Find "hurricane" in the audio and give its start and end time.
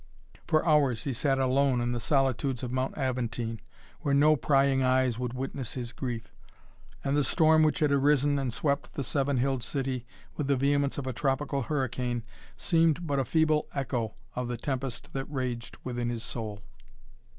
11.61-12.23